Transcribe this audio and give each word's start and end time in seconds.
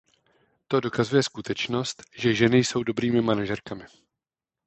To 0.67 0.79
dokazuje 0.81 1.23
skutečnost, 1.23 2.03
že 2.15 2.33
ženy 2.33 2.57
jsou 2.57 2.83
dobrými 2.83 3.21
manažerkami. 3.21 3.85